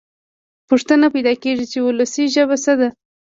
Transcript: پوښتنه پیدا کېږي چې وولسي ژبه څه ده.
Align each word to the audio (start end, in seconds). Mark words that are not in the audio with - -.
پوښتنه 0.69 1.05
پیدا 1.13 1.33
کېږي 1.43 1.65
چې 1.71 1.79
وولسي 1.81 2.23
ژبه 2.35 2.57
څه 2.63 2.73
ده. 2.79 2.89